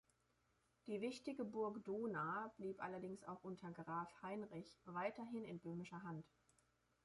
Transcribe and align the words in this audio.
Die 0.87 0.99
wichtige 0.99 1.45
Burg 1.45 1.85
Dohna 1.85 2.51
blieb 2.57 2.81
allerdings 2.81 3.23
auch 3.23 3.43
unter 3.43 3.69
Graf 3.71 4.09
Heinrich 4.23 4.79
weiterhin 4.85 5.45
in 5.45 5.59
böhmischer 5.59 6.01
Hand. 6.01 6.25